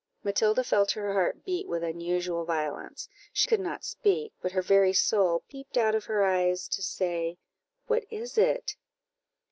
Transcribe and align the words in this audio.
Matilda 0.23 0.63
felt 0.63 0.89
her 0.93 1.13
heart 1.13 1.45
beat 1.45 1.67
with 1.67 1.83
unusual 1.83 2.43
violence; 2.43 3.07
she 3.31 3.47
could 3.47 3.59
not 3.59 3.83
speak, 3.83 4.33
but 4.41 4.51
her 4.53 4.63
very 4.63 4.93
soul 4.93 5.43
peeped 5.47 5.77
out 5.77 5.93
of 5.93 6.05
her 6.05 6.23
eyes 6.23 6.67
to 6.69 6.81
say 6.81 7.37
"What 7.85 8.05
is 8.09 8.35
it?" 8.35 8.77